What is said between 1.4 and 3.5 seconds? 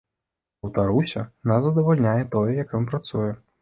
нас задавальняе тое, як ён працуе.